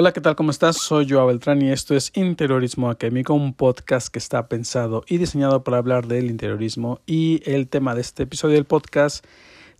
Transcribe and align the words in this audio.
Hola, 0.00 0.12
¿qué 0.12 0.20
tal? 0.20 0.36
¿Cómo 0.36 0.52
estás? 0.52 0.76
Soy 0.76 1.10
Joao 1.10 1.26
Beltrán 1.26 1.60
y 1.60 1.72
esto 1.72 1.96
es 1.96 2.12
Interiorismo 2.14 2.88
Académico, 2.88 3.34
un 3.34 3.52
podcast 3.52 4.06
que 4.06 4.20
está 4.20 4.46
pensado 4.46 5.02
y 5.08 5.18
diseñado 5.18 5.64
para 5.64 5.78
hablar 5.78 6.06
del 6.06 6.30
interiorismo 6.30 7.00
y 7.04 7.42
el 7.44 7.66
tema 7.66 7.96
de 7.96 8.02
este 8.02 8.22
episodio 8.22 8.54
del 8.54 8.64
podcast, 8.64 9.26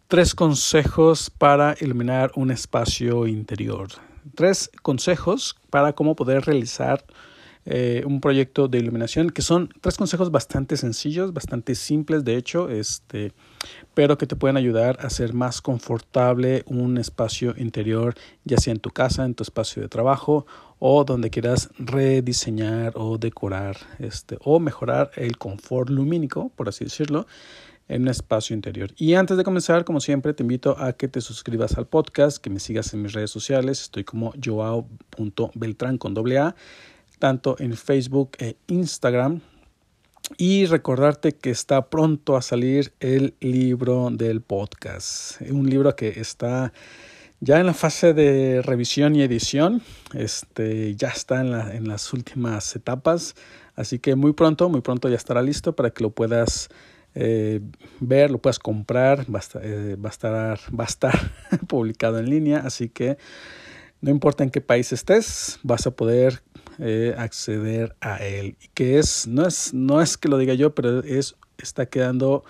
tres 0.09 0.35
consejos 0.35 1.31
para 1.31 1.77
iluminar 1.81 2.33
un 2.35 2.51
espacio 2.51 3.29
interior. 3.29 3.91
Tres 4.35 4.73
consejos 4.83 5.55
para 5.71 5.93
cómo 5.93 6.17
poder 6.17 6.45
realizar 6.47 7.05
eh, 7.71 8.03
un 8.07 8.23
proyecto 8.23 8.67
de 8.67 8.79
iluminación, 8.79 9.29
que 9.29 9.43
son 9.43 9.69
tres 9.83 9.99
consejos 9.99 10.31
bastante 10.31 10.79
sencillos, 10.79 11.35
bastante 11.35 11.75
simples, 11.75 12.25
de 12.25 12.37
hecho, 12.37 12.71
este, 12.71 13.35
pero 13.93 14.17
que 14.17 14.27
te 14.27 14.37
pueden 14.37 14.57
ayudar 14.57 14.97
a 15.03 15.09
hacer 15.09 15.35
más 15.35 15.61
confortable 15.61 16.63
un 16.65 16.97
espacio 16.97 17.53
interior, 17.59 18.15
ya 18.45 18.57
sea 18.57 18.73
en 18.73 18.81
tu 18.81 18.89
casa, 18.89 19.27
en 19.27 19.35
tu 19.35 19.43
espacio 19.43 19.83
de 19.83 19.89
trabajo 19.89 20.47
o 20.79 21.05
donde 21.05 21.29
quieras 21.29 21.69
rediseñar 21.79 22.95
o 22.97 23.19
decorar 23.19 23.77
este, 23.99 24.39
o 24.41 24.61
mejorar 24.61 25.11
el 25.17 25.37
confort 25.37 25.91
lumínico, 25.91 26.51
por 26.57 26.71
así 26.71 26.85
decirlo 26.85 27.27
en 27.87 28.03
un 28.03 28.09
espacio 28.09 28.57
interior. 28.57 28.93
Y 28.97 29.13
antes 29.13 29.37
de 29.37 29.45
comenzar, 29.45 29.85
como 29.85 30.01
siempre, 30.01 30.33
te 30.33 30.43
invito 30.43 30.79
a 30.79 30.95
que 30.95 31.09
te 31.09 31.21
suscribas 31.21 31.77
al 31.77 31.87
podcast, 31.87 32.39
que 32.39 32.49
me 32.49 32.61
sigas 32.61 32.95
en 32.95 33.03
mis 33.03 33.13
redes 33.13 33.31
sociales. 33.31 33.83
Estoy 33.83 34.05
como 34.05 34.33
joao.beltrán 34.43 35.99
con 35.99 36.15
doble 36.15 36.39
A 36.39 36.55
tanto 37.19 37.57
en 37.59 37.77
Facebook 37.77 38.33
e 38.39 38.57
Instagram. 38.69 39.41
Y 40.37 40.67
recordarte 40.67 41.33
que 41.33 41.51
está 41.51 41.89
pronto 41.89 42.37
a 42.37 42.43
salir 42.43 42.93
el 43.01 43.35
libro 43.41 44.11
del 44.11 44.43
podcast. 44.43 45.41
Un 45.51 45.71
libro 45.71 45.97
que 45.97 46.21
está 46.21 46.73
ya 47.41 47.61
en 47.61 47.67
la 47.67 47.75
fase 47.75 48.13
de 48.15 48.61
revisión 48.63 49.17
y 49.17 49.23
edición. 49.23 49.81
Este 50.15 50.95
ya 50.97 51.09
está 51.09 51.41
en, 51.41 51.53
la, 51.53 51.75
en 51.75 51.89
las 51.89 52.13
últimas 52.13 52.77
etapas. 52.77 53.37
Así 53.75 53.99
que 54.01 54.17
muy 54.17 54.33
pronto, 54.33 54.69
muy 54.69 54.81
pronto 54.81 55.09
ya 55.09 55.17
estará 55.17 55.41
listo 55.41 55.75
para 55.75 55.91
que 55.91 56.03
lo 56.03 56.11
puedas 56.11 56.69
eh, 57.15 57.61
ver, 58.01 58.31
lo 58.31 58.39
puedas 58.39 58.59
comprar. 58.59 59.25
Va 59.33 59.41
a, 59.41 59.61
eh, 59.63 59.97
va 59.97 60.09
a 60.09 60.13
estar, 60.13 60.59
va 60.79 60.85
a 60.85 60.89
estar 60.89 61.33
publicado 61.69 62.19
en 62.19 62.29
línea. 62.29 62.59
Así 62.59 62.89
que 62.89 63.19
no 64.01 64.11
importa 64.11 64.45
en 64.45 64.51
qué 64.51 64.61
país 64.61 64.93
estés, 64.93 65.59
vas 65.63 65.87
a 65.87 65.91
poder 65.91 66.43
eh, 66.79 67.15
acceder 67.19 67.95
a 68.01 68.17
él. 68.19 68.57
Que 68.75 68.99
es 68.99 69.27
no, 69.27 69.47
es, 69.47 69.75
no 69.75 70.01
es 70.01 70.17
que 70.17 70.29
lo 70.29 70.39
diga 70.39 70.55
yo, 70.55 70.75
pero 70.75 71.01
es, 71.03 71.37
está 71.59 71.87
quedando 71.87 72.45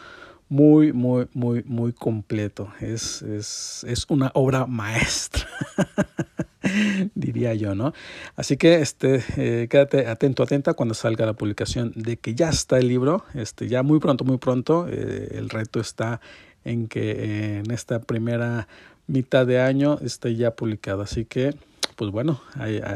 muy, 0.48 0.92
muy, 0.92 1.28
muy, 1.34 1.62
muy 1.64 1.92
completo. 1.92 2.72
Es, 2.80 3.22
es, 3.22 3.84
es 3.88 4.06
una 4.08 4.30
obra 4.34 4.66
maestra. 4.66 5.46
diría 7.14 7.54
yo, 7.54 7.74
¿no? 7.74 7.92
Así 8.36 8.56
que 8.56 8.80
este, 8.80 9.22
eh, 9.36 9.68
quédate 9.68 10.06
atento, 10.06 10.42
atenta 10.42 10.74
cuando 10.74 10.94
salga 10.94 11.26
la 11.26 11.34
publicación 11.34 11.92
de 11.94 12.16
que 12.16 12.34
ya 12.34 12.50
está 12.50 12.78
el 12.78 12.88
libro, 12.88 13.24
este, 13.34 13.68
ya 13.68 13.82
muy 13.82 14.00
pronto, 14.00 14.24
muy 14.24 14.38
pronto, 14.38 14.86
eh, 14.88 15.28
el 15.32 15.50
reto 15.50 15.80
está 15.80 16.20
en 16.64 16.88
que 16.88 17.58
en 17.58 17.70
esta 17.70 18.00
primera 18.00 18.68
mitad 19.06 19.46
de 19.46 19.60
año 19.60 19.98
esté 20.02 20.34
ya 20.36 20.54
publicado, 20.54 21.02
así 21.02 21.24
que 21.24 21.54
pues 21.98 22.12
bueno, 22.12 22.40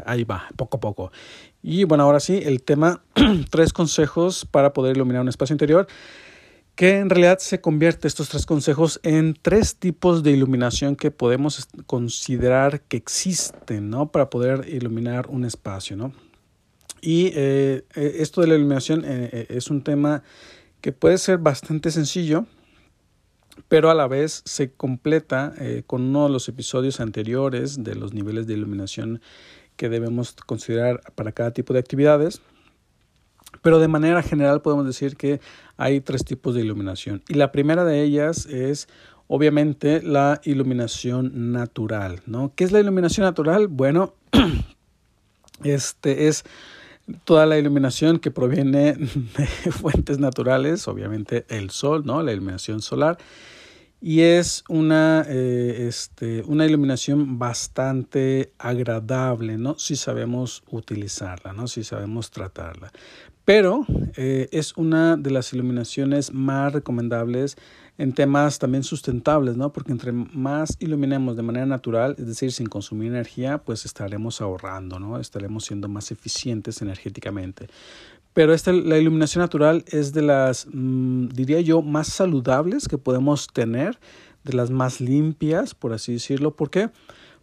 ahí, 0.05 0.23
va, 0.23 0.47
poco 0.55 0.77
a 0.77 0.79
poco. 0.79 1.11
Y 1.61 1.83
bueno, 1.83 2.05
ahora 2.05 2.21
sí, 2.21 2.39
el 2.41 2.63
tema, 2.63 3.03
tres 3.51 3.73
consejos 3.73 4.47
para 4.49 4.71
poder 4.71 4.95
iluminar 4.95 5.21
un 5.21 5.27
espacio 5.27 5.53
interior, 5.53 5.87
que 6.75 6.99
en 6.99 7.09
realidad 7.09 7.39
se 7.39 7.59
convierte 7.59 8.07
estos 8.07 8.29
tres 8.29 8.45
consejos 8.45 9.01
en 9.03 9.37
tres 9.39 9.75
tipos 9.75 10.23
de 10.23 10.31
iluminación 10.31 10.95
que 10.95 11.11
podemos 11.11 11.67
considerar 11.85 12.79
que 12.83 12.95
existen, 12.95 13.89
¿no? 13.89 14.09
Para 14.09 14.29
poder 14.29 14.69
iluminar 14.69 15.27
un 15.27 15.43
espacio, 15.43 15.97
¿no? 15.97 16.13
Y 17.01 17.33
eh, 17.35 17.83
eh, 17.95 18.15
esto 18.19 18.39
de 18.39 18.47
la 18.47 18.55
iluminación 18.55 19.03
eh, 19.05 19.47
es 19.49 19.69
un 19.69 19.83
tema 19.83 20.23
que 20.79 20.93
puede 20.93 21.17
ser 21.17 21.39
bastante 21.39 21.91
sencillo, 21.91 22.45
pero 23.67 23.89
a 23.89 23.93
la 23.93 24.07
vez 24.07 24.41
se 24.45 24.71
completa 24.71 25.53
eh, 25.59 25.83
con 25.85 26.01
uno 26.01 26.25
de 26.25 26.31
los 26.31 26.47
episodios 26.49 26.99
anteriores 26.99 27.83
de 27.83 27.95
los 27.95 28.13
niveles 28.13 28.47
de 28.47 28.53
iluminación 28.53 29.21
que 29.75 29.89
debemos 29.89 30.33
considerar 30.45 31.01
para 31.15 31.31
cada 31.31 31.51
tipo 31.51 31.73
de 31.73 31.79
actividades. 31.79 32.41
Pero 33.61 33.79
de 33.79 33.87
manera 33.87 34.23
general 34.23 34.61
podemos 34.61 34.85
decir 34.85 35.15
que 35.15 35.39
hay 35.77 36.01
tres 36.01 36.25
tipos 36.25 36.55
de 36.55 36.61
iluminación. 36.61 37.23
Y 37.27 37.35
la 37.35 37.51
primera 37.51 37.85
de 37.85 38.01
ellas 38.03 38.45
es 38.47 38.87
obviamente 39.27 40.01
la 40.01 40.41
iluminación 40.43 41.51
natural. 41.51 42.21
¿no? 42.25 42.51
¿Qué 42.55 42.63
es 42.63 42.71
la 42.71 42.79
iluminación 42.79 43.25
natural? 43.25 43.67
Bueno, 43.67 44.13
este 45.63 46.27
es 46.27 46.43
toda 47.23 47.45
la 47.45 47.57
iluminación 47.57 48.19
que 48.19 48.31
proviene 48.31 48.93
de 49.37 49.71
fuentes 49.71 50.19
naturales, 50.19 50.87
obviamente 50.87 51.45
el 51.49 51.69
sol, 51.69 52.03
¿no? 52.05 52.21
La 52.23 52.33
iluminación 52.33 52.81
solar. 52.81 53.17
Y 54.05 54.19
es 54.19 54.65
una, 54.67 55.25
eh, 55.29 55.85
este, 55.87 56.43
una 56.45 56.65
iluminación 56.65 57.39
bastante 57.39 58.51
agradable, 58.57 59.57
¿no? 59.57 59.79
Si 59.79 59.95
sabemos 59.95 60.61
utilizarla, 60.69 61.53
¿no? 61.53 61.67
Si 61.67 61.85
sabemos 61.85 62.29
tratarla. 62.29 62.91
Pero 63.45 63.85
eh, 64.17 64.49
es 64.51 64.75
una 64.75 65.15
de 65.15 65.31
las 65.31 65.53
iluminaciones 65.53 66.33
más 66.33 66.73
recomendables 66.73 67.55
en 67.97 68.11
temas 68.11 68.59
también 68.59 68.83
sustentables, 68.83 69.55
¿no? 69.55 69.71
Porque 69.71 69.91
entre 69.91 70.11
más 70.11 70.75
iluminemos 70.79 71.37
de 71.37 71.43
manera 71.43 71.65
natural, 71.65 72.15
es 72.17 72.25
decir, 72.25 72.51
sin 72.51 72.67
consumir 72.67 73.09
energía, 73.09 73.59
pues 73.59 73.85
estaremos 73.85 74.41
ahorrando, 74.41 74.99
¿no? 74.99 75.19
Estaremos 75.19 75.65
siendo 75.65 75.87
más 75.87 76.11
eficientes 76.11 76.81
energéticamente. 76.81 77.67
Pero 78.33 78.53
esta, 78.53 78.73
la 78.73 78.97
iluminación 78.97 79.41
natural 79.41 79.85
es 79.87 80.11
de 80.11 80.23
las, 80.23 80.67
mm, 80.71 81.27
diría 81.29 81.61
yo, 81.61 81.81
más 81.81 82.07
saludables 82.07 82.87
que 82.87 82.97
podemos 82.97 83.47
tener, 83.47 83.99
de 84.43 84.53
las 84.53 84.71
más 84.71 84.99
limpias, 84.99 85.75
por 85.75 85.93
así 85.93 86.13
decirlo. 86.13 86.55
¿Por 86.55 86.69
qué? 86.69 86.89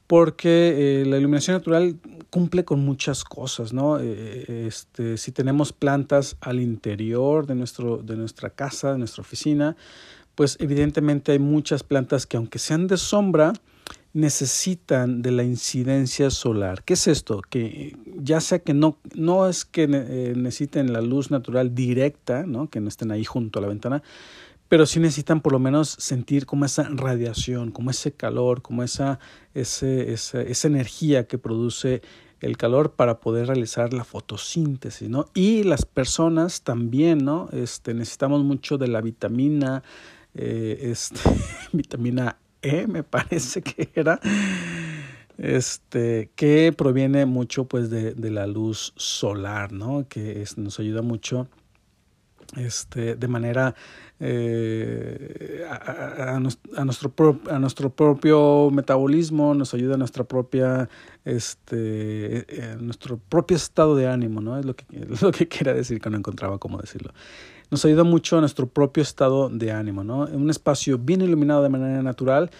Porque 0.06 1.02
eh, 1.02 1.06
la 1.06 1.16
iluminación 1.18 1.56
natural 1.56 1.96
cumple 2.30 2.64
con 2.64 2.80
muchas 2.84 3.24
cosas, 3.24 3.72
¿no? 3.72 3.98
Eh, 4.00 4.66
este, 4.66 5.16
si 5.16 5.30
tenemos 5.30 5.72
plantas 5.72 6.36
al 6.40 6.60
interior 6.60 7.46
de, 7.46 7.54
nuestro, 7.54 7.98
de 7.98 8.16
nuestra 8.16 8.50
casa, 8.50 8.92
de 8.92 8.98
nuestra 8.98 9.22
oficina, 9.22 9.76
pues 10.34 10.56
evidentemente 10.60 11.32
hay 11.32 11.38
muchas 11.38 11.82
plantas 11.84 12.26
que 12.26 12.36
aunque 12.36 12.58
sean 12.58 12.88
de 12.88 12.96
sombra, 12.96 13.52
necesitan 14.12 15.22
de 15.22 15.30
la 15.30 15.44
incidencia 15.44 16.30
solar. 16.30 16.82
¿Qué 16.84 16.94
es 16.94 17.06
esto? 17.06 17.42
Que 17.48 17.96
ya 18.16 18.40
sea 18.40 18.58
que 18.58 18.74
no, 18.74 18.98
no 19.14 19.48
es 19.48 19.64
que 19.64 19.84
eh, 19.84 20.34
necesiten 20.36 20.92
la 20.92 21.00
luz 21.00 21.30
natural 21.30 21.74
directa, 21.74 22.44
¿no? 22.44 22.68
que 22.68 22.80
no 22.80 22.88
estén 22.88 23.12
ahí 23.12 23.24
junto 23.24 23.58
a 23.58 23.62
la 23.62 23.68
ventana, 23.68 24.02
pero 24.68 24.86
sí 24.86 25.00
necesitan 25.00 25.40
por 25.40 25.52
lo 25.52 25.58
menos 25.58 25.96
sentir 25.98 26.46
como 26.46 26.64
esa 26.64 26.88
radiación, 26.90 27.70
como 27.70 27.90
ese 27.90 28.12
calor, 28.12 28.62
como 28.62 28.82
esa, 28.82 29.18
ese, 29.54 30.12
esa, 30.12 30.42
esa 30.42 30.68
energía 30.68 31.26
que 31.26 31.38
produce 31.38 32.02
el 32.40 32.56
calor 32.56 32.92
para 32.92 33.20
poder 33.20 33.48
realizar 33.48 33.92
la 33.92 34.04
fotosíntesis, 34.04 35.08
¿no? 35.08 35.26
Y 35.34 35.62
las 35.64 35.84
personas 35.84 36.62
también, 36.62 37.18
¿no? 37.18 37.48
Este, 37.52 37.94
necesitamos 37.94 38.44
mucho 38.44 38.78
de 38.78 38.88
la 38.88 39.00
vitamina 39.02 39.82
eh, 40.34 40.78
este, 40.82 41.18
vitamina 41.72 42.38
E, 42.62 42.86
me 42.86 43.02
parece 43.02 43.62
que 43.62 43.90
era, 43.94 44.20
este, 45.38 46.30
que 46.36 46.72
proviene 46.76 47.26
mucho 47.26 47.64
pues 47.64 47.90
de, 47.90 48.14
de 48.14 48.30
la 48.30 48.46
luz 48.46 48.92
solar, 48.96 49.72
¿no? 49.72 50.06
Que 50.08 50.42
es, 50.42 50.58
nos 50.58 50.78
ayuda 50.78 51.02
mucho 51.02 51.48
este, 52.56 53.14
de 53.14 53.28
manera 53.28 53.74
eh, 54.18 55.64
a, 55.70 56.36
a, 56.36 56.40
nuestro 56.84 57.12
a 57.48 57.58
nuestro 57.58 57.90
propio 57.90 58.70
metabolismo, 58.70 59.54
nos 59.54 59.72
ayuda 59.72 59.94
a 59.94 59.98
nuestra 59.98 60.24
propia, 60.24 60.88
este, 61.24 62.44
eh, 62.48 62.76
nuestro 62.80 63.18
propio 63.18 63.56
estado 63.56 63.96
de 63.96 64.08
ánimo, 64.08 64.40
¿no? 64.40 64.58
Es 64.58 64.64
lo 64.64 64.74
que, 64.74 64.84
es 64.90 65.22
lo 65.22 65.30
que 65.30 65.48
quería 65.48 65.74
decir 65.74 66.00
que 66.00 66.10
no 66.10 66.16
encontraba 66.16 66.58
cómo 66.58 66.78
decirlo 66.78 67.12
nos 67.70 67.84
ayuda 67.84 68.04
mucho 68.04 68.36
a 68.36 68.40
nuestro 68.40 68.66
propio 68.66 69.02
estado 69.02 69.48
de 69.48 69.72
ánimo. 69.72 70.04
¿no? 70.04 70.24
Un 70.24 70.50
espacio 70.50 70.98
bien 70.98 71.22
iluminado 71.22 71.62
de 71.62 71.68
manera 71.68 72.02
natural 72.02 72.50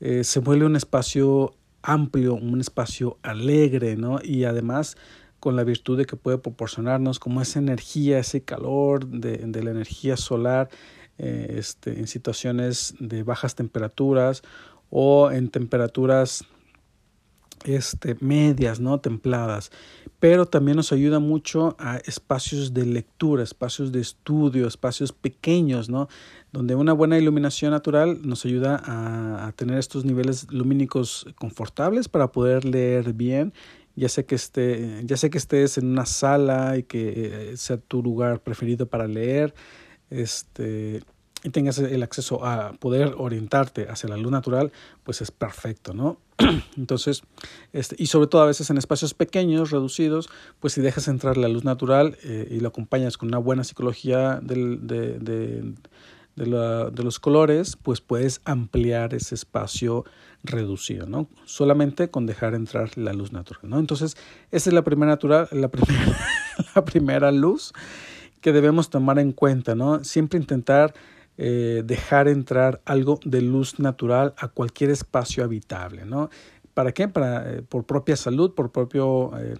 eh, 0.00 0.24
se 0.24 0.40
vuelve 0.40 0.66
un 0.66 0.76
espacio 0.76 1.54
amplio, 1.82 2.34
un 2.34 2.60
espacio 2.60 3.18
alegre 3.22 3.96
¿no? 3.96 4.18
y 4.22 4.44
además 4.44 4.96
con 5.40 5.56
la 5.56 5.64
virtud 5.64 5.96
de 5.96 6.04
que 6.04 6.16
puede 6.16 6.38
proporcionarnos 6.38 7.18
como 7.18 7.40
esa 7.40 7.58
energía, 7.58 8.18
ese 8.18 8.42
calor 8.42 9.06
de, 9.06 9.38
de 9.38 9.62
la 9.62 9.70
energía 9.70 10.16
solar 10.16 10.68
eh, 11.18 11.56
este, 11.58 11.98
en 11.98 12.06
situaciones 12.06 12.94
de 12.98 13.22
bajas 13.22 13.54
temperaturas 13.54 14.42
o 14.90 15.30
en 15.30 15.48
temperaturas 15.48 16.44
este, 17.64 18.16
medias, 18.20 18.80
¿no? 18.80 19.00
templadas, 19.00 19.70
pero 20.18 20.46
también 20.46 20.76
nos 20.76 20.92
ayuda 20.92 21.18
mucho 21.18 21.76
a 21.78 21.96
espacios 21.98 22.74
de 22.74 22.86
lectura, 22.86 23.42
espacios 23.42 23.92
de 23.92 24.00
estudio, 24.00 24.66
espacios 24.66 25.12
pequeños, 25.12 25.88
¿no? 25.88 26.08
donde 26.52 26.74
una 26.74 26.92
buena 26.92 27.18
iluminación 27.18 27.70
natural 27.70 28.20
nos 28.22 28.44
ayuda 28.44 28.82
a, 28.84 29.52
tener 29.52 29.78
estos 29.78 30.04
niveles 30.04 30.46
lumínicos 30.50 31.26
confortables 31.36 32.08
para 32.08 32.32
poder 32.32 32.64
leer 32.64 33.12
bien 33.12 33.52
ya 33.96 34.08
sé 34.08 34.24
que 34.24 34.36
ya 35.04 35.16
sé 35.16 35.30
que 35.30 35.38
estés 35.38 35.76
en 35.76 35.86
una 35.86 36.06
sala 36.06 36.78
y 36.78 36.84
que 36.84 37.52
sea 37.56 37.76
tu 37.76 38.02
lugar 38.02 38.40
preferido 38.40 38.86
para 38.86 39.06
leer, 39.06 39.52
este 40.08 41.02
y 41.42 41.50
tengas 41.50 41.78
el 41.78 42.02
acceso 42.02 42.44
a 42.44 42.72
poder 42.74 43.14
orientarte 43.16 43.88
hacia 43.88 44.08
la 44.08 44.16
luz 44.16 44.30
natural, 44.30 44.72
pues 45.04 45.20
es 45.22 45.30
perfecto, 45.30 45.94
¿no? 45.94 46.18
Entonces, 46.76 47.22
este, 47.72 47.96
y 47.98 48.06
sobre 48.06 48.26
todo 48.26 48.42
a 48.42 48.46
veces 48.46 48.70
en 48.70 48.78
espacios 48.78 49.14
pequeños, 49.14 49.70
reducidos, 49.70 50.28
pues 50.58 50.74
si 50.74 50.80
dejas 50.80 51.08
entrar 51.08 51.36
la 51.36 51.48
luz 51.48 51.64
natural 51.64 52.16
eh, 52.24 52.48
y 52.50 52.60
lo 52.60 52.68
acompañas 52.68 53.16
con 53.16 53.28
una 53.28 53.38
buena 53.38 53.64
psicología 53.64 54.40
del, 54.42 54.86
de, 54.86 55.74
la, 56.36 56.90
de, 56.90 57.02
los 57.02 57.18
colores, 57.18 57.76
pues 57.76 58.00
puedes 58.00 58.40
ampliar 58.44 59.14
ese 59.14 59.34
espacio 59.34 60.04
reducido, 60.42 61.06
¿no? 61.06 61.28
Solamente 61.44 62.10
con 62.10 62.26
dejar 62.26 62.54
entrar 62.54 62.96
la 62.96 63.12
luz 63.12 63.32
natural, 63.32 63.68
¿no? 63.68 63.78
Entonces, 63.78 64.16
esa 64.50 64.70
es 64.70 64.74
la 64.74 64.82
primera, 64.82 65.12
natural, 65.12 65.48
la 65.52 65.68
primera, 65.68 66.18
la 66.74 66.84
primera 66.84 67.32
luz 67.32 67.72
que 68.40 68.52
debemos 68.52 68.90
tomar 68.90 69.18
en 69.18 69.32
cuenta, 69.32 69.74
¿no? 69.74 70.02
Siempre 70.04 70.38
intentar 70.38 70.94
eh, 71.42 71.82
dejar 71.86 72.28
entrar 72.28 72.82
algo 72.84 73.18
de 73.24 73.40
luz 73.40 73.78
natural 73.78 74.34
a 74.36 74.48
cualquier 74.48 74.90
espacio 74.90 75.42
habitable, 75.42 76.04
¿no? 76.04 76.28
¿Para 76.74 76.92
qué? 76.92 77.08
Para, 77.08 77.50
eh, 77.50 77.62
por 77.62 77.84
propia 77.84 78.14
salud, 78.14 78.54
por 78.54 78.70
propio, 78.70 79.30
eh, 79.38 79.56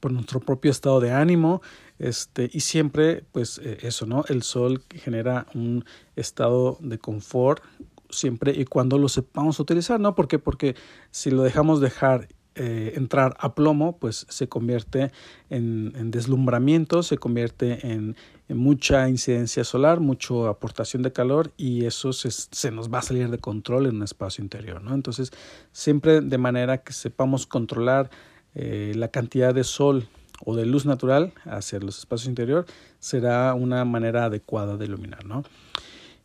por 0.00 0.10
nuestro 0.10 0.40
propio 0.40 0.72
estado 0.72 0.98
de 0.98 1.12
ánimo, 1.12 1.62
este, 2.00 2.50
y 2.52 2.58
siempre, 2.60 3.24
pues 3.30 3.58
eso, 3.58 4.06
¿no? 4.06 4.24
El 4.28 4.42
sol 4.42 4.82
genera 4.90 5.46
un 5.54 5.84
estado 6.16 6.78
de 6.80 6.98
confort 6.98 7.62
siempre 8.10 8.50
y 8.50 8.64
cuando 8.64 8.98
lo 8.98 9.08
sepamos 9.08 9.60
utilizar, 9.60 10.00
¿no? 10.00 10.16
¿Por 10.16 10.26
qué? 10.26 10.40
Porque 10.40 10.74
si 11.12 11.30
lo 11.30 11.44
dejamos 11.44 11.80
dejar 11.80 12.26
eh, 12.54 12.92
entrar 12.96 13.34
a 13.38 13.54
plomo, 13.54 13.96
pues 13.96 14.26
se 14.28 14.48
convierte 14.48 15.10
en, 15.48 15.92
en 15.96 16.10
deslumbramiento, 16.10 17.02
se 17.02 17.16
convierte 17.16 17.86
en, 17.90 18.16
mucha 18.48 19.08
incidencia 19.08 19.64
solar, 19.64 20.00
mucha 20.00 20.48
aportación 20.48 21.02
de 21.02 21.12
calor 21.12 21.52
y 21.56 21.86
eso 21.86 22.12
se, 22.12 22.70
nos 22.70 22.92
va 22.92 22.98
a 22.98 23.02
salir 23.02 23.30
de 23.30 23.38
control 23.38 23.86
en 23.86 23.96
un 23.96 24.02
espacio 24.02 24.42
interior. 24.42 24.82
¿no? 24.82 24.94
Entonces, 24.94 25.32
siempre 25.72 26.20
de 26.20 26.38
manera 26.38 26.78
que 26.78 26.92
sepamos 26.92 27.46
controlar 27.46 28.10
eh, 28.54 28.92
la 28.96 29.08
cantidad 29.08 29.54
de 29.54 29.64
sol 29.64 30.08
o 30.44 30.56
de 30.56 30.66
luz 30.66 30.86
natural 30.86 31.32
hacia 31.44 31.78
los 31.78 31.98
espacios 31.98 32.28
interiores, 32.28 32.70
será 32.98 33.54
una 33.54 33.84
manera 33.84 34.26
adecuada 34.26 34.76
de 34.76 34.84
iluminar. 34.84 35.24
¿no? 35.24 35.44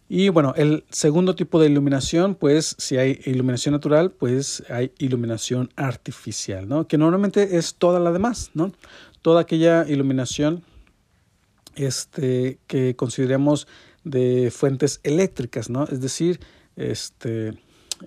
Y 0.10 0.30
bueno, 0.30 0.54
el 0.56 0.86
segundo 0.90 1.36
tipo 1.36 1.60
de 1.60 1.68
iluminación, 1.68 2.36
pues 2.36 2.76
si 2.78 2.98
hay 2.98 3.20
iluminación 3.26 3.74
natural, 3.74 4.12
pues 4.12 4.64
hay 4.70 4.94
iluminación 5.00 5.70
artificial, 5.76 6.68
¿no? 6.68 6.88
Que 6.88 6.98
normalmente 6.98 7.58
es 7.58 7.76
toda 7.76 8.00
la 8.00 8.14
demás, 8.14 8.52
¿no? 8.54 8.72
Toda 9.22 9.42
aquella 9.42 9.86
iluminación 9.88 10.64
este, 11.76 12.60
que 12.68 12.96
consideremos 12.96 13.68
de 14.06 14.50
fuentes 14.50 15.02
eléctricas, 15.04 15.70
¿no? 15.70 15.84
Es 15.84 16.00
decir, 16.00 16.40
este, 16.78 17.58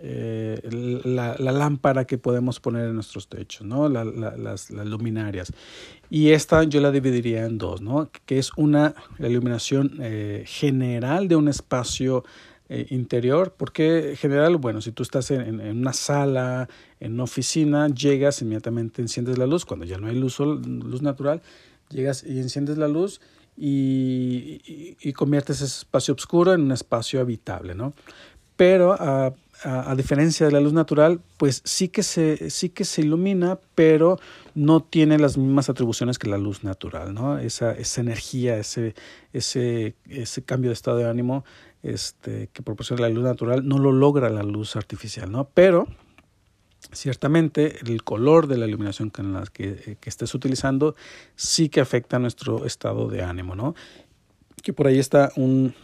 eh, 0.01 0.61
la, 1.05 1.37
la, 1.39 1.53
lámpara 1.53 2.05
que 2.05 2.19
podemos 2.19 2.61
poner 2.61 2.89
en 2.89 2.95
nuestros 2.95 3.29
techos, 3.29 3.67
¿no? 3.67 3.89
La, 3.89 4.05
la, 4.05 4.37
las, 4.37 4.71
las, 4.71 4.87
luminarias. 4.87 5.53
Y 6.09 6.31
esta 6.31 6.63
yo 6.65 6.81
la 6.81 6.91
dividiría 6.91 7.45
en 7.45 7.59
dos, 7.59 7.81
¿no? 7.81 8.11
Que 8.27 8.39
es 8.39 8.51
una 8.57 8.95
la 9.19 9.29
iluminación 9.29 9.99
eh, 10.01 10.45
general 10.47 11.29
de 11.29 11.37
un 11.37 11.49
espacio 11.49 12.25
eh, 12.69 12.87
interior. 12.91 13.55
porque 13.57 14.15
general? 14.17 14.57
Bueno, 14.57 14.81
si 14.81 14.93
tú 14.93 15.03
estás 15.03 15.31
en, 15.31 15.61
en, 15.61 15.79
una 15.79 15.93
sala, 15.93 16.69
en 17.01 17.15
una 17.15 17.25
oficina, 17.25 17.89
llegas, 17.89 18.43
inmediatamente 18.43 19.03
enciendes 19.03 19.39
la 19.39 19.47
luz, 19.47 19.65
cuando 19.65 19.85
ya 19.85 19.99
no 19.99 20.07
hay 20.07 20.15
luz, 20.15 20.39
luz 20.39 21.03
natural, 21.03 21.43
llegas 21.89 22.25
y 22.25 22.39
enciendes 22.39 22.79
la 22.79 22.89
luz 22.89 23.21
y, 23.57 24.97
y, 25.01 25.13
conviertes 25.13 25.57
ese 25.57 25.81
espacio 25.81 26.15
oscuro 26.15 26.55
en 26.55 26.63
un 26.63 26.73
espacio 26.73 27.21
habitable, 27.21 27.75
¿no? 27.75 27.93
Pero 28.57 28.95
uh, 28.95 29.35
a, 29.63 29.95
diferencia 29.95 30.47
de 30.47 30.53
la 30.53 30.61
luz 30.61 30.73
natural, 30.73 31.21
pues 31.37 31.63
sí 31.65 31.89
que, 31.89 32.03
se, 32.03 32.51
sí 32.51 32.71
que 32.71 32.85
se 32.85 33.03
ilumina, 33.03 33.59
pero 33.75 34.19
no 34.55 34.83
tiene 34.83 35.19
las 35.19 35.37
mismas 35.37 35.69
atribuciones 35.69 36.19
que 36.19 36.29
la 36.29 36.39
luz 36.39 36.65
natural, 36.65 37.13
¿no? 37.13 37.39
Esa, 37.39 37.73
esa 37.73 38.01
energía, 38.01 38.57
ese, 38.57 38.95
ese, 39.33 39.95
ese 40.09 40.43
cambio 40.43 40.71
de 40.71 40.75
estado 40.75 40.99
de 40.99 41.09
ánimo 41.09 41.45
este, 41.83 42.49
que 42.53 42.63
proporciona 42.63 43.03
la 43.03 43.09
luz 43.09 43.25
natural 43.25 43.67
no 43.67 43.79
lo 43.79 43.93
logra 43.93 44.31
la 44.31 44.43
luz 44.43 44.77
artificial, 44.77 45.31
¿no? 45.31 45.49
Pero 45.53 45.87
ciertamente 46.93 47.79
el 47.87 48.03
color 48.03 48.47
de 48.47 48.57
la 48.57 48.67
iluminación 48.67 49.11
que, 49.11 49.23
que, 49.53 49.97
que 49.97 50.11
estés 50.11 50.35
utilizando 50.35 50.95
sí 51.37 51.69
que 51.69 51.81
afecta 51.81 52.17
a 52.17 52.19
nuestro 52.19 52.65
estado 52.65 53.09
de 53.09 53.23
ánimo, 53.23 53.55
¿no? 53.55 53.75
Que 54.63 54.73
por 54.73 54.87
ahí 54.87 54.99
está 54.99 55.33
un, 55.37 55.75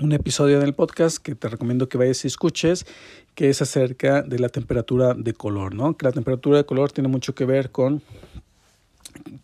un 0.00 0.12
episodio 0.12 0.60
del 0.60 0.74
podcast 0.74 1.18
que 1.18 1.34
te 1.34 1.48
recomiendo 1.48 1.88
que 1.88 1.98
vayas 1.98 2.24
y 2.24 2.28
escuches, 2.28 2.86
que 3.34 3.48
es 3.48 3.62
acerca 3.62 4.22
de 4.22 4.38
la 4.38 4.48
temperatura 4.48 5.14
de 5.14 5.32
color, 5.32 5.74
¿no? 5.74 5.96
Que 5.96 6.06
la 6.06 6.12
temperatura 6.12 6.58
de 6.58 6.66
color 6.66 6.92
tiene 6.92 7.08
mucho 7.08 7.34
que 7.34 7.44
ver 7.44 7.70
con, 7.70 8.02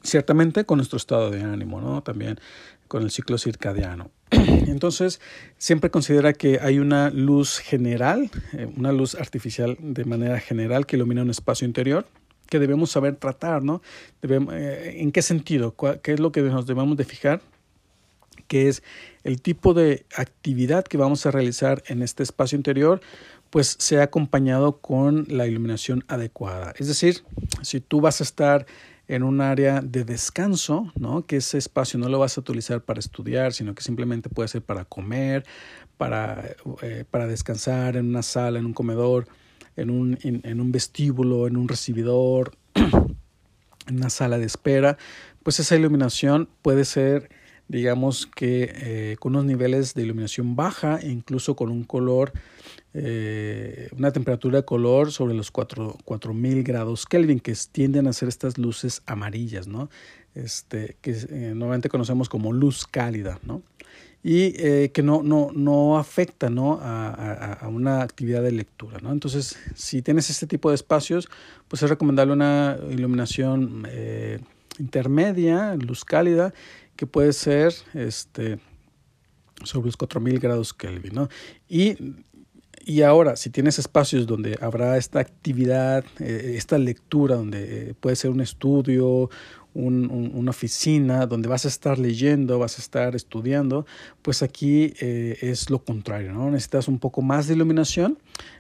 ciertamente, 0.03 0.65
con 0.65 0.79
nuestro 0.79 0.99
estado 0.99 1.31
de 1.31 1.43
ánimo, 1.43 1.81
¿no? 1.81 2.03
También 2.03 2.39
con 2.89 3.03
el 3.03 3.11
ciclo 3.11 3.39
circadiano. 3.39 4.11
Entonces, 4.31 5.21
siempre 5.57 5.91
considera 5.91 6.35
que 6.35 6.59
hay 6.61 6.79
una 6.79 7.11
luz 7.11 7.59
general, 7.59 8.31
eh, 8.53 8.69
una 8.77 8.93
luz 8.93 9.15
artificial 9.15 9.77
de 9.81 10.05
manera 10.05 10.39
general 10.39 10.85
que 10.85 10.97
ilumina 10.97 11.23
un 11.23 11.31
espacio 11.31 11.67
interior 11.67 12.07
que 12.51 12.59
debemos 12.59 12.91
saber 12.91 13.17
tratar, 13.17 13.63
¿no? 13.63 13.81
Debemos, 14.21 14.53
eh, 14.53 15.01
¿En 15.01 15.11
qué 15.11 15.23
sentido? 15.23 15.75
¿Qué 16.03 16.13
es 16.13 16.21
lo 16.21 16.33
que 16.33 16.43
nos 16.43 16.67
debemos 16.67 16.99
de 16.99 17.05
fijar? 17.05 17.41
Que 18.49 18.69
es 18.69 18.83
el 19.25 19.41
tipo 19.41 19.75
de 19.75 20.07
actividad 20.17 20.85
que 20.85 20.97
vamos 20.97 21.27
a 21.27 21.31
realizar 21.31 21.83
en 21.87 22.03
este 22.03 22.23
espacio 22.23 22.57
interior, 22.57 23.01
pues 23.51 23.77
sea 23.79 24.05
acompañado 24.05 24.79
con 24.79 25.27
la 25.29 25.47
iluminación 25.47 26.05
adecuada. 26.09 26.73
Es 26.79 26.89
decir, 26.89 27.23
si 27.63 27.81
tú 27.81 28.01
vas 28.01 28.21
a 28.21 28.25
estar 28.25 28.67
en 29.09 29.23
un 29.23 29.41
área 29.41 29.83
de 29.83 30.05
descanso, 30.05 30.91
¿no? 30.97 31.27
Que 31.27 31.37
ese 31.37 31.59
espacio 31.59 31.99
no 31.99 32.09
lo 32.09 32.19
vas 32.19 32.39
a 32.39 32.41
utilizar 32.41 32.81
para 32.81 33.01
estudiar, 33.01 33.53
sino 33.53 33.75
que 33.75 33.83
simplemente 33.83 34.31
puede 34.31 34.49
ser 34.49 34.63
para 34.63 34.85
comer, 34.87 35.45
para, 35.99 36.55
eh, 36.81 37.05
para 37.11 37.27
descansar 37.27 37.97
en 37.97 38.09
una 38.09 38.23
sala, 38.23 38.59
en 38.59 38.67
un 38.67 38.73
comedor, 38.73 39.27
en 39.77 39.91
un, 39.91 40.19
en, 40.23 40.41
en 40.45 40.61
un 40.61 40.73
vestíbulo, 40.73 41.47
en 41.47 41.57
un 41.57 41.69
recibidor, 41.69 42.57
en 42.75 43.97
una 43.97 44.11
sala 44.11 44.39
de 44.39 44.47
espera, 44.47 44.97
pues 45.43 45.61
esa 45.61 45.77
iluminación 45.77 46.49
puede 46.63 46.85
ser 46.85 47.29
digamos 47.73 48.27
que 48.27 48.71
eh, 48.71 49.17
con 49.19 49.33
unos 49.33 49.47
niveles 49.47 49.95
de 49.95 50.03
iluminación 50.03 50.55
baja 50.57 51.01
incluso 51.03 51.57
con 51.57 51.71
un 51.71 51.85
color, 51.85 52.33
eh, 52.93 53.89
una 53.97 54.13
temperatura 54.13 54.59
de 54.59 54.65
color 54.67 55.11
sobre 55.11 55.33
los 55.33 55.51
4000 55.51 56.63
grados 56.65 57.07
Kelvin, 57.07 57.41
que 57.41 57.55
tienden 57.73 58.07
a 58.09 58.13
ser 58.13 58.29
estas 58.29 58.59
luces 58.59 59.01
amarillas, 59.07 59.69
¿no? 59.69 59.89
Este, 60.35 60.97
que 61.01 61.13
eh, 61.13 61.53
normalmente 61.55 61.89
conocemos 61.89 62.29
como 62.29 62.53
luz 62.53 62.87
cálida, 62.87 63.39
¿no? 63.43 63.63
y 64.25 64.55
eh, 64.63 64.93
que 64.95 65.03
no, 65.03 65.25
no, 65.25 65.51
no 65.53 65.99
afecta 65.99 66.49
¿no? 66.49 66.79
A, 66.81 67.67
una 67.69 68.03
actividad 68.03 68.41
de 68.41 68.53
lectura. 68.53 68.99
¿no? 69.03 69.11
Entonces, 69.11 69.59
si 69.75 70.01
tienes 70.01 70.31
este 70.31 70.47
tipo 70.47 70.69
de 70.69 70.77
espacios, 70.77 71.29
pues 71.67 71.83
es 71.83 71.91
recomendable 71.91 72.33
una 72.33 72.79
iluminación 72.89 73.85
intermedia, 74.79 75.75
luz 75.75 76.05
cálida, 76.05 76.53
que 76.97 77.07
puede 77.07 77.33
ser 77.33 77.75
este, 77.95 78.59
sobre 79.65 79.87
los 79.87 79.97
4000 79.97 80.39
grados 80.39 80.75
Kelvin. 80.75 81.15
¿no? 81.15 81.29
Y, 81.69 81.97
y 82.85 83.03
ahora, 83.03 83.37
si 83.37 83.51
tienes 83.51 83.79
espacios 83.79 84.27
donde 84.27 84.59
habrá 84.61 84.97
esta 84.97 85.21
actividad, 85.21 86.05
eh, 86.19 86.55
esta 86.57 86.79
lectura, 86.79 87.37
donde 87.37 87.91
eh, 87.91 87.95
puede 87.95 88.17
ser 88.17 88.31
un 88.31 88.41
estudio, 88.41 89.31
un, 89.75 90.11
un, 90.11 90.33
una 90.35 90.51
oficina, 90.51 91.27
donde 91.27 91.49
vas 91.49 91.65
a 91.65 91.69
estar 91.69 91.99
leyendo, 91.99 92.59
vas 92.59 92.79
a 92.79 92.83
estar 92.83 93.15
estudiando, 93.15 93.87
pues 94.21 94.43
aquí 94.43 94.95
eh, 95.01 95.39
es 95.41 95.71
lo 95.71 95.83
contrario, 95.85 96.33
¿no? 96.33 96.51
Necesitas 96.51 96.89
un 96.89 96.99
poco 96.99 97.23
más 97.23 97.47
de 97.47 97.55
iluminación, 97.55 98.19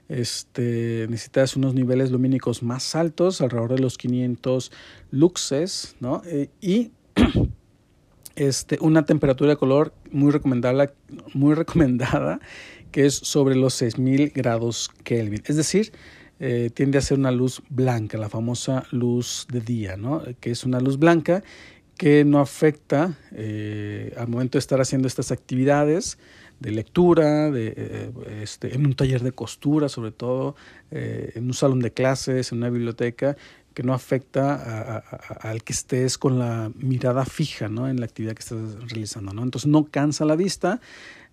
este, 0.08 1.06
necesitas 1.10 1.56
unos 1.56 1.74
niveles 1.74 2.10
lumínicos 2.10 2.62
más 2.62 2.94
altos, 2.94 3.40
alrededor 3.40 3.74
de 3.74 3.80
los 3.80 3.98
500 3.98 4.70
luxes, 5.10 5.96
¿no? 6.00 6.22
Y 6.60 6.92
este, 8.36 8.78
una 8.80 9.04
temperatura 9.04 9.50
de 9.50 9.56
color 9.56 9.92
muy 10.10 10.30
recomendada, 10.30 10.92
muy 11.34 11.54
recomendada 11.54 12.40
que 12.90 13.06
es 13.06 13.14
sobre 13.14 13.56
los 13.56 13.74
6000 13.74 14.30
grados 14.30 14.90
Kelvin. 15.02 15.42
Es 15.46 15.56
decir, 15.56 15.92
eh, 16.40 16.70
tiende 16.74 16.98
a 16.98 17.00
ser 17.00 17.18
una 17.18 17.30
luz 17.30 17.62
blanca, 17.70 18.18
la 18.18 18.28
famosa 18.28 18.84
luz 18.90 19.46
de 19.50 19.60
día, 19.60 19.96
¿no? 19.96 20.22
que 20.40 20.50
es 20.50 20.64
una 20.64 20.80
luz 20.80 20.98
blanca 20.98 21.42
que 21.96 22.24
no 22.24 22.40
afecta 22.40 23.16
eh, 23.32 24.12
al 24.16 24.28
momento 24.28 24.58
de 24.58 24.60
estar 24.60 24.80
haciendo 24.80 25.08
estas 25.08 25.30
actividades 25.30 26.18
de 26.62 26.70
lectura, 26.70 27.50
de, 27.50 27.74
eh, 27.76 28.10
este, 28.42 28.74
en 28.74 28.86
un 28.86 28.94
taller 28.94 29.22
de 29.22 29.32
costura 29.32 29.88
sobre 29.88 30.12
todo, 30.12 30.54
eh, 30.90 31.32
en 31.34 31.46
un 31.46 31.54
salón 31.54 31.80
de 31.80 31.92
clases, 31.92 32.52
en 32.52 32.58
una 32.58 32.70
biblioteca, 32.70 33.36
que 33.72 33.82
no 33.82 33.94
afecta 33.94 34.98
al 35.40 35.62
que 35.62 35.72
estés 35.72 36.18
con 36.18 36.38
la 36.38 36.70
mirada 36.76 37.24
fija 37.24 37.68
¿no? 37.68 37.88
en 37.88 38.00
la 38.00 38.06
actividad 38.06 38.34
que 38.34 38.40
estás 38.40 38.90
realizando. 38.90 39.32
¿no? 39.32 39.42
Entonces 39.42 39.68
no 39.68 39.84
cansa 39.84 40.24
la 40.24 40.36
vista, 40.36 40.80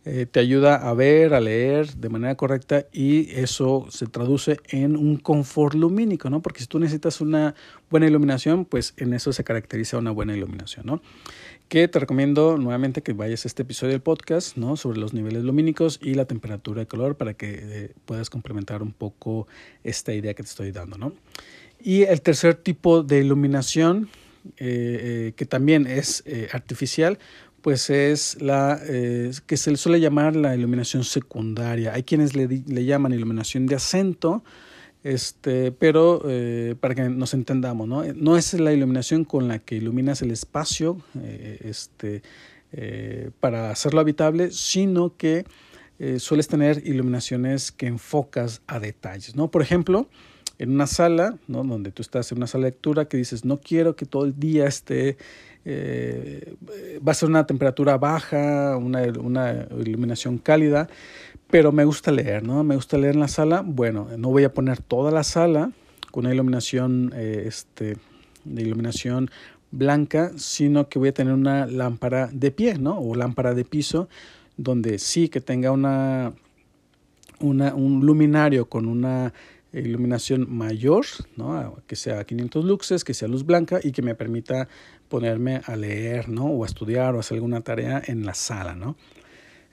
eh, 0.06 0.26
te 0.26 0.40
ayuda 0.40 0.76
a 0.76 0.94
ver, 0.94 1.34
a 1.34 1.42
leer 1.42 1.94
de 1.96 2.08
manera 2.08 2.36
correcta 2.36 2.86
y 2.94 3.30
eso 3.32 3.86
se 3.90 4.08
traduce 4.08 4.58
en 4.70 4.96
un 4.96 5.18
confort 5.18 5.76
lumínico, 5.76 6.30
¿no? 6.30 6.42
Porque 6.42 6.62
si 6.62 6.68
tú 6.68 6.80
necesitas 6.80 7.20
una 7.20 7.54
buena 7.90 8.08
iluminación, 8.08 8.64
pues 8.64 8.94
en 8.96 9.14
eso 9.14 9.34
se 9.34 9.44
caracteriza 9.44 9.98
una 9.98 10.12
buena 10.12 10.36
iluminación, 10.38 10.86
¿no? 10.86 11.02
Que 11.68 11.90
te 11.90 12.00
recomiendo 12.00 12.58
nuevamente 12.58 13.02
que 13.02 13.12
vayas 13.12 13.44
a 13.44 13.50
este 13.50 13.64
episodio 13.64 13.92
del 13.92 14.02
podcast. 14.02 14.58
Sobre 14.78 15.00
los 15.00 15.14
niveles 15.14 15.44
lumínicos 15.44 16.00
y 16.02 16.14
la 16.14 16.24
temperatura 16.24 16.80
de 16.80 16.88
color 16.88 17.18
para 17.18 17.34
que 17.34 17.60
eh, 17.62 17.92
puedas 18.06 18.30
complementar 18.30 18.82
un 18.82 18.94
poco 18.94 19.48
esta 19.84 20.14
idea 20.14 20.34
que 20.34 20.44
te 20.44 20.50
estoy 20.50 20.72
dando, 20.72 20.98
¿no? 20.98 21.14
Y 21.82 22.04
el 22.04 22.22
tercer 22.22 22.56
tipo 22.56 23.04
de 23.04 23.20
iluminación, 23.20 24.10
eh, 24.58 25.34
que 25.36 25.46
también 25.46 25.88
es 25.88 26.24
artificial, 26.52 27.20
pues 27.62 27.90
es 27.90 28.42
la 28.42 28.80
eh, 28.88 29.32
que 29.46 29.58
se 29.58 29.72
le 29.72 29.78
suele 29.78 30.00
llamar 30.00 30.36
la 30.36 30.56
iluminación 30.56 31.04
secundaria. 31.04 31.94
Hay 31.94 32.04
quienes 32.04 32.36
le, 32.36 32.48
le 32.48 32.86
llaman 32.86 33.14
iluminación 33.14 33.66
de 33.66 33.76
acento, 33.76 34.44
este, 35.04 35.72
pero 35.72 36.22
eh, 36.28 36.76
para 36.80 36.96
que 36.96 37.04
nos 37.10 37.34
entendamos, 37.34 37.88
¿no? 37.88 38.04
no 38.16 38.38
es 38.38 38.54
la 38.54 38.74
iluminación 38.74 39.24
con 39.24 39.48
la 39.48 39.60
que 39.60 39.76
iluminas 39.76 40.22
el 40.22 40.32
espacio 40.32 41.02
eh, 41.22 41.60
este, 41.64 42.22
para 43.40 43.72
hacerlo 43.72 44.00
habitable, 44.00 44.52
sino 44.52 45.18
que 45.18 45.46
sueles 46.18 46.48
tener 46.48 46.86
iluminaciones 46.86 47.72
que 47.72 47.88
enfocas 47.88 48.62
a 48.68 48.80
detalles. 48.80 49.36
¿no? 49.36 49.50
Por 49.50 49.62
ejemplo, 49.64 50.08
en 50.60 50.72
una 50.72 50.86
sala, 50.86 51.38
¿no? 51.48 51.64
donde 51.64 51.92
tú 51.92 52.02
estás 52.02 52.32
en 52.32 52.38
una 52.38 52.48
sala 52.48 52.66
de 52.66 52.72
lectura, 52.72 53.06
que 53.06 53.18
dices, 53.18 53.46
no 53.46 53.60
quiero 53.60 53.96
que 53.96 54.06
todo 54.06 54.26
el 54.26 54.38
día 54.38 54.68
esté 54.68 55.18
eh, 55.66 56.56
va 57.06 57.12
a 57.12 57.16
ser 57.16 57.30
una 57.30 57.46
temperatura 57.46 57.98
baja, 57.98 58.78
una, 58.78 59.04
una, 59.20 59.68
iluminación 59.86 60.38
cálida, 60.38 60.90
pero 61.50 61.72
me 61.72 61.84
gusta 61.84 62.12
leer, 62.12 62.44
¿no? 62.44 62.64
Me 62.64 62.76
gusta 62.76 62.98
leer 62.98 63.16
en 63.16 63.20
la 63.20 63.28
sala. 63.28 63.62
Bueno, 63.66 64.08
no 64.18 64.30
voy 64.30 64.46
a 64.46 64.54
poner 64.54 64.82
toda 64.82 65.12
la 65.12 65.24
sala 65.24 65.72
con 66.12 66.26
una 66.26 66.34
iluminación, 66.34 67.12
eh, 67.16 67.44
este, 67.46 67.98
de 68.46 68.62
iluminación 68.62 69.30
blanca, 69.72 70.32
sino 70.38 70.90
que 70.90 70.98
voy 70.98 71.10
a 71.10 71.14
tener 71.14 71.34
una 71.34 71.66
lámpara 71.68 72.30
de 72.32 72.52
pie, 72.52 72.78
¿no? 72.80 72.98
O 72.98 73.16
lámpara 73.16 73.54
de 73.54 73.66
piso, 73.66 74.08
donde 74.58 74.98
sí 74.98 75.30
que 75.30 75.42
tenga 75.42 75.72
una, 75.72 76.34
una 77.40 77.76
un 77.76 78.06
luminario 78.06 78.68
con 78.68 78.86
una 78.88 79.34
iluminación 79.74 80.48
mayor, 80.50 81.06
¿no? 81.36 81.78
que 81.86 81.96
sea 81.96 82.24
500 82.24 82.66
luxes, 82.66 83.04
que 83.04 83.14
sea 83.14 83.28
luz 83.28 83.46
blanca 83.46 83.80
y 83.84 83.92
que 83.92 84.02
me 84.02 84.16
permita 84.16 84.68
ponerme 85.10 85.62
a 85.66 85.76
leer, 85.76 86.30
¿no? 86.30 86.46
O 86.46 86.64
a 86.64 86.68
estudiar 86.68 87.16
o 87.16 87.20
hacer 87.20 87.36
alguna 87.36 87.62
tarea 87.62 88.02
en 88.06 88.26
la 88.26 88.34
sala, 88.34 88.76
¿no? 88.76 88.96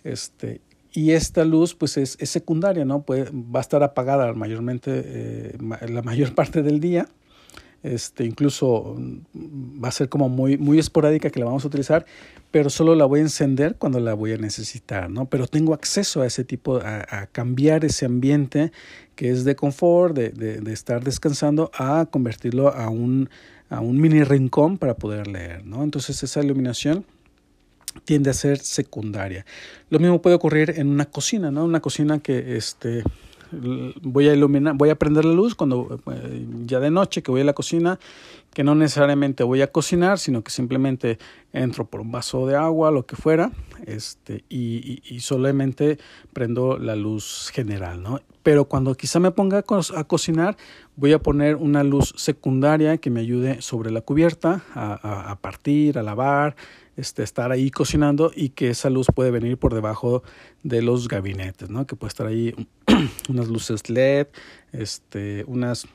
Este, 0.05 0.61
y 0.93 1.13
esta 1.13 1.45
luz 1.45 1.75
pues 1.75 1.97
es, 1.97 2.17
es 2.21 2.31
secundaria, 2.31 2.85
¿no? 2.85 3.03
Puede, 3.03 3.31
va 3.31 3.61
a 3.61 3.63
estar 3.63 3.83
apagada 3.83 4.33
mayormente 4.33 5.03
eh, 5.05 5.59
la 5.89 6.03
mayor 6.03 6.35
parte 6.37 6.63
del 6.63 6.81
día. 6.81 7.07
Este, 7.83 8.25
incluso 8.25 8.97
mm, 8.97 9.85
va 9.85 9.89
a 9.89 9.93
ser 9.93 10.09
como 10.09 10.29
muy, 10.29 10.59
muy 10.59 10.79
esporádica 10.79 11.31
que 11.31 11.39
la 11.39 11.47
vamos 11.47 11.65
a 11.65 11.69
utilizar, 11.69 12.05
pero 12.51 12.71
solo 12.71 12.95
la 12.95 13.05
voy 13.05 13.21
a 13.21 13.23
encender 13.23 13.77
cuando 13.77 14.01
la 14.01 14.15
voy 14.15 14.33
a 14.33 14.39
necesitar, 14.39 15.11
¿no? 15.11 15.27
Pero 15.27 15.47
tengo 15.47 15.75
acceso 15.75 16.23
a 16.23 16.27
ese 16.27 16.45
tipo, 16.45 16.79
a, 16.79 17.05
a 17.09 17.27
cambiar 17.27 17.85
ese 17.85 18.07
ambiente 18.07 18.73
que 19.15 19.31
es 19.31 19.45
de 19.45 19.57
confort, 19.57 20.17
de, 20.17 20.31
de, 20.31 20.61
de 20.61 20.73
estar 20.73 21.05
descansando, 21.05 21.71
a 21.75 22.07
convertirlo 22.11 22.69
a 22.69 22.89
un, 22.89 23.29
a 23.71 23.81
un 23.81 24.01
mini 24.01 24.25
rincón 24.25 24.79
para 24.79 24.95
poder 24.95 25.27
leer, 25.27 25.65
¿no? 25.65 25.83
Entonces 25.83 26.23
esa 26.23 26.43
iluminación 26.43 27.05
tiende 28.05 28.31
a 28.31 28.35
ser 28.35 28.59
secundaria. 28.59 29.47
Lo 29.91 29.99
mismo 29.99 30.21
puede 30.21 30.37
ocurrir 30.37 30.75
en 30.77 30.89
una 30.89 31.07
cocina, 31.07 31.51
¿no? 31.51 31.65
Una 31.65 31.81
cocina 31.81 32.19
que 32.19 32.57
este 32.57 33.03
voy 33.51 34.29
a 34.29 34.35
iluminar, 34.35 34.75
voy 34.77 34.91
a 34.91 34.97
prender 34.97 35.25
la 35.25 35.33
luz 35.33 35.55
cuando 35.55 36.01
eh, 36.13 36.47
ya 36.65 36.81
de 36.81 36.91
noche 36.91 37.23
que 37.23 37.31
voy 37.31 37.41
a 37.41 37.45
la 37.45 37.53
cocina, 37.53 37.99
que 38.53 38.65
no 38.65 38.75
necesariamente 38.75 39.45
voy 39.45 39.63
a 39.63 39.71
cocinar, 39.71 40.19
sino 40.19 40.43
que 40.43 40.51
simplemente 40.51 41.19
entro 41.53 41.87
por 41.87 42.01
un 42.01 42.11
vaso 42.11 42.47
de 42.47 42.57
agua, 42.57 42.91
lo 42.91 43.07
que 43.07 43.17
fuera, 43.17 43.53
este, 43.85 44.45
y, 44.49 45.21
solamente 45.21 45.99
prendo 46.33 46.79
la 46.79 46.97
luz 46.97 47.51
general, 47.53 48.03
¿no? 48.03 48.21
Pero 48.43 48.67
cuando 48.67 48.95
quizá 48.95 49.19
me 49.19 49.33
ponga 49.33 49.59
a, 49.59 50.05
cocinar, 50.05 50.57
voy 50.95 51.13
a 51.13 51.19
poner 51.19 51.57
una 51.57 51.83
luz 51.83 52.15
secundaria 52.17 52.97
que 52.99 53.11
me 53.11 53.21
ayude 53.21 53.61
sobre 53.61 53.91
la 53.91 54.03
cubierta 54.03 54.63
a 54.75 55.37
partir, 55.41 55.99
a 55.99 56.03
lavar, 56.03 56.55
este, 56.97 57.23
estar 57.23 57.53
ahí 57.53 57.71
cocinando 57.71 58.33
y 58.35 58.51
que 58.51 58.71
esa 58.71 58.91
luz 58.91 59.09
puede 59.15 59.31
venir 59.31 59.59
por 59.59 59.75
debajo 59.75 60.23
de 60.63 60.83
los 60.83 61.09
gabinetes, 61.09 61.71
¿no? 61.71 61.87
Que 61.87 61.97
puede 61.97 62.09
estar 62.09 62.27
ahí 62.27 62.55
unas 63.29 63.49
luces 63.49 63.89
LED, 63.89 64.29
este, 64.73 65.45
unas, 65.47 65.87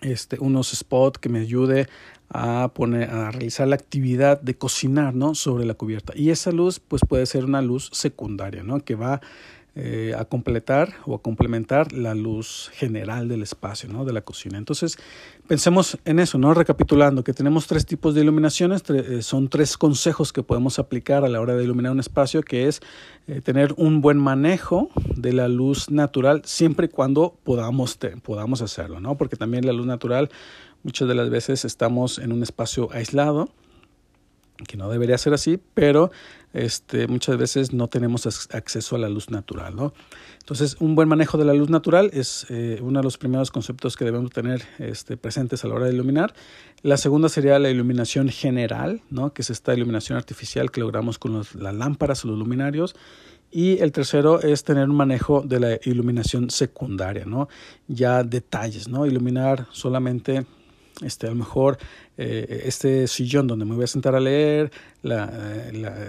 este, 0.00 0.38
unos 0.40 0.70
spots 0.70 1.18
que 1.18 1.28
me 1.28 1.40
ayude 1.40 1.88
a 2.28 2.72
poner, 2.74 3.10
a 3.10 3.30
realizar 3.30 3.68
la 3.68 3.76
actividad 3.76 4.40
de 4.40 4.56
cocinar, 4.56 5.14
¿no? 5.14 5.34
Sobre 5.34 5.64
la 5.64 5.74
cubierta. 5.74 6.12
Y 6.16 6.30
esa 6.30 6.50
luz, 6.50 6.80
pues 6.80 7.02
puede 7.06 7.26
ser 7.26 7.44
una 7.44 7.62
luz 7.62 7.90
secundaria, 7.92 8.62
¿no? 8.62 8.80
Que 8.80 8.94
va 8.94 9.20
eh, 9.74 10.12
a 10.18 10.26
completar 10.26 10.92
o 11.06 11.14
a 11.14 11.22
complementar 11.22 11.94
la 11.94 12.14
luz 12.14 12.70
general 12.74 13.26
del 13.28 13.40
espacio, 13.40 13.88
¿no? 13.88 14.04
de 14.04 14.12
la 14.12 14.20
cocina. 14.20 14.58
Entonces, 14.58 14.98
pensemos 15.46 15.96
en 16.04 16.18
eso, 16.18 16.36
¿no? 16.36 16.52
Recapitulando, 16.52 17.24
que 17.24 17.32
tenemos 17.32 17.66
tres 17.66 17.86
tipos 17.86 18.14
de 18.14 18.20
iluminaciones, 18.20 18.82
eh, 18.90 19.22
son 19.22 19.48
tres 19.48 19.78
consejos 19.78 20.30
que 20.30 20.42
podemos 20.42 20.78
aplicar 20.78 21.24
a 21.24 21.28
la 21.30 21.40
hora 21.40 21.54
de 21.54 21.64
iluminar 21.64 21.90
un 21.90 22.00
espacio, 22.00 22.42
que 22.42 22.68
es 22.68 22.82
eh, 23.28 23.40
tener 23.40 23.72
un 23.78 24.02
buen 24.02 24.18
manejo 24.18 24.90
de 25.16 25.32
la 25.32 25.48
luz 25.48 25.90
natural 25.90 26.42
siempre 26.44 26.84
y 26.84 26.88
cuando 26.90 27.34
podamos, 27.42 27.98
podamos 28.22 28.60
hacerlo, 28.60 29.00
¿no? 29.00 29.16
Porque 29.16 29.36
también 29.36 29.64
la 29.64 29.72
luz 29.72 29.86
natural, 29.86 30.28
muchas 30.82 31.08
de 31.08 31.14
las 31.14 31.30
veces 31.30 31.64
estamos 31.64 32.18
en 32.18 32.32
un 32.32 32.42
espacio 32.42 32.90
aislado, 32.92 33.48
que 34.66 34.76
no 34.76 34.88
debería 34.90 35.18
ser 35.18 35.34
así, 35.34 35.58
pero 35.74 36.10
este, 36.52 37.08
muchas 37.08 37.36
veces 37.36 37.72
no 37.72 37.88
tenemos 37.88 38.26
acceso 38.52 38.96
a 38.96 38.98
la 38.98 39.08
luz 39.08 39.30
natural. 39.30 39.74
¿no? 39.74 39.94
Entonces, 40.38 40.76
un 40.80 40.94
buen 40.94 41.08
manejo 41.08 41.38
de 41.38 41.44
la 41.44 41.54
luz 41.54 41.70
natural 41.70 42.10
es 42.12 42.46
eh, 42.50 42.78
uno 42.82 43.00
de 43.00 43.04
los 43.04 43.18
primeros 43.18 43.50
conceptos 43.50 43.96
que 43.96 44.04
debemos 44.04 44.30
tener 44.30 44.62
este, 44.78 45.16
presentes 45.16 45.64
a 45.64 45.68
la 45.68 45.74
hora 45.74 45.86
de 45.86 45.94
iluminar. 45.94 46.34
La 46.82 46.96
segunda 46.96 47.28
sería 47.28 47.58
la 47.58 47.70
iluminación 47.70 48.28
general, 48.28 49.02
¿no? 49.10 49.32
que 49.32 49.42
es 49.42 49.50
esta 49.50 49.74
iluminación 49.74 50.18
artificial 50.18 50.70
que 50.70 50.80
logramos 50.80 51.18
con 51.18 51.38
las 51.38 51.74
lámparas 51.74 52.24
o 52.24 52.28
los 52.28 52.38
luminarios. 52.38 52.94
Y 53.54 53.78
el 53.80 53.92
tercero 53.92 54.40
es 54.40 54.64
tener 54.64 54.88
un 54.88 54.96
manejo 54.96 55.42
de 55.42 55.60
la 55.60 55.78
iluminación 55.84 56.48
secundaria, 56.48 57.26
¿no? 57.26 57.50
Ya 57.86 58.24
detalles, 58.24 58.88
¿no? 58.88 59.04
Iluminar 59.04 59.66
solamente 59.72 60.46
este, 61.00 61.26
a 61.26 61.30
lo 61.30 61.36
mejor 61.36 61.78
eh, 62.18 62.64
este 62.66 63.08
sillón 63.08 63.46
donde 63.46 63.64
me 63.64 63.74
voy 63.74 63.84
a 63.84 63.86
sentar 63.86 64.14
a 64.14 64.20
leer, 64.20 64.70
la, 65.02 65.32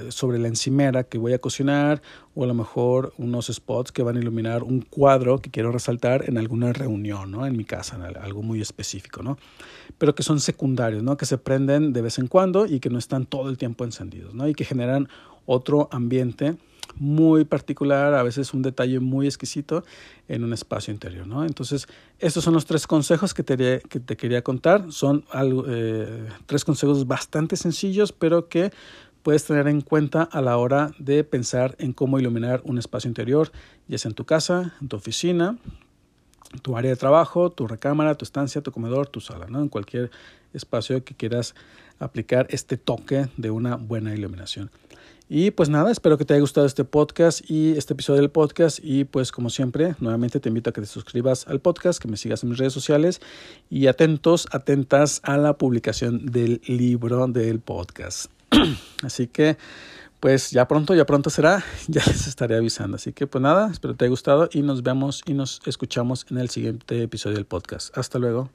sobre 0.10 0.38
la 0.38 0.48
encimera 0.48 1.04
que 1.04 1.18
voy 1.18 1.34
a 1.34 1.40
cocinar, 1.40 2.02
o 2.36 2.44
a 2.44 2.48
lo 2.48 2.54
mejor 2.54 3.14
unos 3.18 3.48
spots 3.48 3.92
que 3.92 4.04
van 4.04 4.18
a 4.18 4.20
iluminar 4.20 4.64
un 4.64 4.82
cuadro 4.82 5.40
que 5.40 5.50
quiero 5.50 5.72
resaltar 5.72 6.28
en 6.28 6.38
alguna 6.38 6.74
reunión, 6.74 7.32
¿no? 7.32 7.46
En 7.46 7.58
mi 7.58 7.64
casa, 7.64 7.96
en 7.96 8.18
algo 8.18 8.44
muy 8.44 8.62
específico, 8.62 9.24
¿no? 9.24 9.38
Pero 9.98 10.14
que 10.14 10.24
son 10.24 10.40
secundarios, 10.40 11.02
¿no? 11.02 11.18
Que 11.18 11.26
se 11.26 11.38
prenden 11.38 11.94
de 11.94 12.02
vez 12.02 12.20
en 12.20 12.28
cuando 12.28 12.66
y 12.66 12.80
que 12.80 12.90
no 12.90 13.00
están 13.00 13.26
todo 13.26 13.50
el 13.50 13.58
tiempo 13.58 13.84
encendidos, 13.84 14.34
¿no? 14.34 14.48
Y 14.48 14.54
que 14.54 14.66
generan 14.66 15.08
otro 15.46 15.90
ambiente 15.92 16.56
muy 16.96 17.46
particular, 17.46 18.14
a 18.14 18.24
veces 18.24 18.54
un 18.54 18.62
detalle 18.62 19.00
muy 19.00 19.26
exquisito 19.26 19.84
en 20.28 20.44
un 20.44 20.54
espacio 20.54 20.94
interior. 20.94 21.28
¿no? 21.28 21.46
Entonces, 21.46 21.88
estos 22.20 22.44
son 22.44 22.54
los 22.54 22.66
tres 22.66 22.88
consejos 22.88 23.34
que 23.34 23.44
te, 23.44 23.82
que 23.82 24.00
te 24.00 24.18
quería 24.18 24.44
contar. 24.44 24.92
Son 24.92 25.26
algo, 25.32 25.66
eh, 25.68 26.28
tres 26.46 26.66
consejos 26.66 27.08
bastante 27.08 27.56
sencillos, 27.56 28.12
pero 28.12 28.48
que 28.48 28.72
puedes 29.24 29.46
tener 29.46 29.68
en 29.68 29.82
cuenta 29.82 30.24
a 30.24 30.42
la 30.42 30.58
hora 30.58 30.92
de 31.00 31.24
pensar 31.24 31.76
en 31.80 31.94
cómo 31.94 32.20
iluminar 32.20 32.62
un 32.66 32.78
espacio 32.78 33.08
interior, 33.08 33.52
ya 33.88 33.98
sea 33.98 34.10
en 34.10 34.16
tu 34.16 34.26
casa, 34.26 34.74
en 34.82 34.90
tu 34.90 34.98
oficina, 34.98 35.58
tu 36.62 36.78
área 36.78 36.92
de 36.92 36.98
trabajo, 36.98 37.50
tu 37.50 37.66
recámara, 37.68 38.16
tu 38.16 38.26
estancia, 38.26 38.62
tu 38.62 38.72
comedor, 38.72 39.08
tu 39.08 39.22
sala, 39.22 39.48
¿no? 39.48 39.62
en 39.62 39.70
cualquier 39.70 40.12
espacio 40.54 41.04
que 41.04 41.16
quieras 41.16 41.56
aplicar 42.00 42.48
este 42.50 42.78
toque 42.78 43.28
de 43.38 43.50
una 43.50 43.78
buena 43.78 44.14
iluminación. 44.14 44.70
Y 45.30 45.52
pues 45.52 45.70
nada, 45.70 45.92
espero 45.92 46.18
que 46.18 46.26
te 46.26 46.34
haya 46.34 46.42
gustado 46.42 46.68
este 46.68 46.84
podcast 46.84 47.50
y 47.50 47.72
este 47.78 47.94
episodio 47.94 48.22
del 48.22 48.30
podcast. 48.30 48.80
Y 48.82 49.06
pues 49.06 49.32
como 49.32 49.50
siempre, 49.50 49.96
nuevamente 50.00 50.40
te 50.40 50.50
invito 50.50 50.70
a 50.70 50.74
que 50.74 50.82
te 50.82 50.88
suscribas 50.88 51.48
al 51.48 51.60
podcast, 51.60 52.02
que 52.02 52.08
me 52.08 52.18
sigas 52.18 52.44
en 52.44 52.50
mis 52.50 52.58
redes 52.58 52.74
sociales 52.74 53.22
y 53.70 53.88
atentos, 53.88 54.48
atentas 54.52 55.22
a 55.24 55.38
la 55.38 55.58
publicación 55.58 56.26
del 56.28 56.62
libro 56.68 57.28
del 57.28 57.60
podcast. 57.60 58.32
Así 59.04 59.28
que 59.28 59.58
pues 60.20 60.52
ya 60.52 60.70
pronto, 60.70 60.96
ya 60.96 61.06
pronto 61.06 61.30
será, 61.30 61.66
ya 61.88 62.02
les 62.08 62.28
estaré 62.28 62.56
avisando. 62.56 62.96
Así 62.96 63.12
que 63.12 63.28
pues 63.28 63.42
nada, 63.42 63.70
espero 63.72 63.94
que 63.94 63.98
te 63.98 64.06
haya 64.06 64.10
gustado 64.10 64.50
y 64.54 64.62
nos 64.62 64.84
vemos 64.84 65.22
y 65.26 65.34
nos 65.34 65.62
escuchamos 65.66 66.26
en 66.30 66.38
el 66.38 66.50
siguiente 66.50 67.02
episodio 67.04 67.36
del 67.36 67.46
podcast. 67.46 67.98
Hasta 67.98 68.20
luego. 68.20 68.50